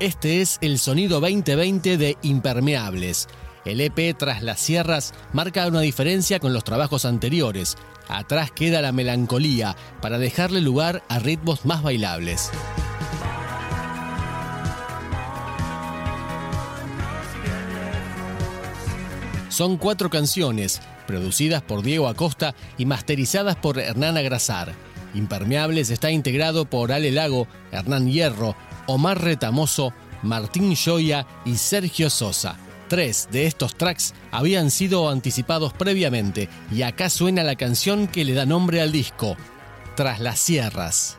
Este 0.00 0.40
es 0.40 0.58
el 0.60 0.78
sonido 0.78 1.18
2020 1.18 1.96
de 1.96 2.16
Impermeables. 2.22 3.26
El 3.64 3.80
EP 3.80 4.16
Tras 4.16 4.44
las 4.44 4.60
Sierras 4.60 5.12
marca 5.32 5.66
una 5.66 5.80
diferencia 5.80 6.38
con 6.38 6.52
los 6.52 6.62
trabajos 6.62 7.04
anteriores. 7.04 7.76
Atrás 8.06 8.52
queda 8.52 8.80
la 8.80 8.92
melancolía 8.92 9.74
para 10.00 10.18
dejarle 10.18 10.60
lugar 10.60 11.02
a 11.08 11.18
ritmos 11.18 11.66
más 11.66 11.82
bailables. 11.82 12.52
Son 19.48 19.78
cuatro 19.78 20.10
canciones, 20.10 20.80
producidas 21.08 21.60
por 21.60 21.82
Diego 21.82 22.06
Acosta 22.06 22.54
y 22.76 22.86
masterizadas 22.86 23.56
por 23.56 23.80
Hernán 23.80 24.16
Agrasar. 24.16 24.74
Impermeables 25.14 25.90
está 25.90 26.12
integrado 26.12 26.66
por 26.66 26.92
Ale 26.92 27.10
Lago, 27.10 27.48
Hernán 27.72 28.08
Hierro, 28.08 28.54
Omar 28.88 29.22
Retamoso, 29.22 29.92
Martín 30.22 30.74
Joya 30.74 31.26
y 31.44 31.56
Sergio 31.56 32.10
Sosa. 32.10 32.56
Tres 32.88 33.28
de 33.30 33.46
estos 33.46 33.76
tracks 33.76 34.14
habían 34.30 34.70
sido 34.70 35.10
anticipados 35.10 35.74
previamente 35.74 36.48
y 36.72 36.82
acá 36.82 37.10
suena 37.10 37.44
la 37.44 37.54
canción 37.54 38.08
que 38.08 38.24
le 38.24 38.32
da 38.32 38.46
nombre 38.46 38.80
al 38.80 38.90
disco, 38.90 39.36
Tras 39.94 40.20
las 40.20 40.38
Sierras. 40.38 41.18